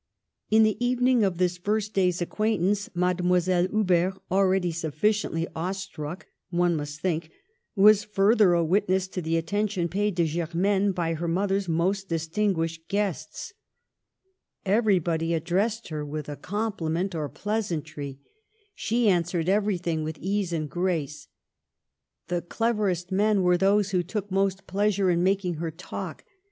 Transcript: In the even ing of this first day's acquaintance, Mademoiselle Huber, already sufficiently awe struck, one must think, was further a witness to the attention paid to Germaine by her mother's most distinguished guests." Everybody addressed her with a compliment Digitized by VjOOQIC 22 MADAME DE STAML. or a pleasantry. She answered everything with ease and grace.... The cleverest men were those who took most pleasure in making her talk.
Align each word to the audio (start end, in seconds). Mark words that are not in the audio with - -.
In 0.49 0.63
the 0.63 0.83
even 0.83 1.07
ing 1.07 1.23
of 1.23 1.37
this 1.37 1.59
first 1.59 1.93
day's 1.93 2.23
acquaintance, 2.23 2.89
Mademoiselle 2.95 3.67
Huber, 3.67 4.15
already 4.31 4.71
sufficiently 4.71 5.47
awe 5.55 5.73
struck, 5.73 6.25
one 6.49 6.75
must 6.75 7.01
think, 7.01 7.29
was 7.75 8.03
further 8.03 8.53
a 8.53 8.65
witness 8.65 9.07
to 9.09 9.21
the 9.21 9.37
attention 9.37 9.87
paid 9.87 10.17
to 10.17 10.25
Germaine 10.25 10.91
by 10.91 11.13
her 11.13 11.27
mother's 11.27 11.69
most 11.69 12.09
distinguished 12.09 12.87
guests." 12.87 13.53
Everybody 14.79 15.35
addressed 15.35 15.89
her 15.89 16.03
with 16.03 16.27
a 16.27 16.35
compliment 16.35 17.11
Digitized 17.11 17.13
by 17.13 17.17
VjOOQIC 17.17 17.43
22 17.43 17.45
MADAME 17.45 17.61
DE 17.61 17.61
STAML. 17.61 17.61
or 17.61 17.69
a 17.69 18.09
pleasantry. 18.09 18.19
She 18.73 19.07
answered 19.07 19.49
everything 19.49 20.03
with 20.03 20.17
ease 20.17 20.51
and 20.51 20.67
grace.... 20.67 21.27
The 22.27 22.41
cleverest 22.41 23.11
men 23.11 23.43
were 23.43 23.55
those 23.55 23.91
who 23.91 24.01
took 24.01 24.31
most 24.31 24.65
pleasure 24.65 25.11
in 25.11 25.21
making 25.21 25.57
her 25.57 25.69
talk. 25.69 26.23